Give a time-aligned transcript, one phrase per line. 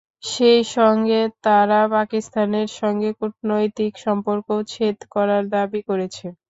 [0.31, 6.25] সেই সঙ্গে তারা পাকিস্তানের সঙ্গে কূটনৈতিক সম্পর্কও ছেদ করার দাবি করেছে।